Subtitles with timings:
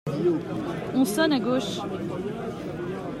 [0.95, 1.77] On sonne à gauche.